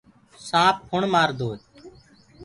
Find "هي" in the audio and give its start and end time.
1.53-1.59